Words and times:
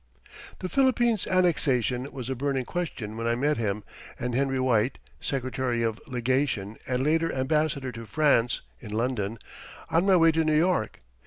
The 0.57 0.67
Philippines 0.67 1.27
annexation 1.27 2.11
was 2.11 2.27
a 2.27 2.33
burning 2.33 2.65
question 2.65 3.15
when 3.17 3.27
I 3.27 3.35
met 3.35 3.57
him 3.57 3.83
and 4.19 4.33
Henry 4.33 4.59
White 4.59 4.97
(Secretary 5.19 5.83
of 5.83 6.01
Legation 6.07 6.77
and 6.87 7.03
later 7.03 7.31
Ambassador 7.31 7.91
to 7.91 8.07
France) 8.07 8.61
in 8.79 8.89
London, 8.91 9.37
on 9.91 10.07
my 10.07 10.15
way 10.15 10.31
to 10.31 10.43
New 10.43 10.57
York. 10.57 11.01